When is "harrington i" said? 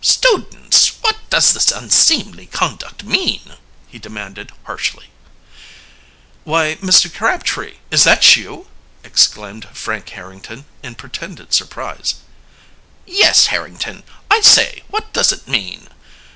13.53-14.41